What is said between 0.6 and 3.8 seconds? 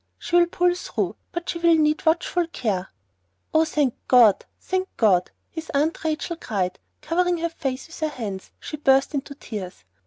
through, but she will need watchful care." "Oh,